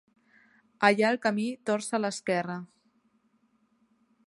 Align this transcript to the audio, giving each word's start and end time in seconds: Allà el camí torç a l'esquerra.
Allà 0.89 1.11
el 1.15 1.19
camí 1.25 1.45
torç 1.71 1.91
a 1.97 2.01
l'esquerra. 2.03 2.57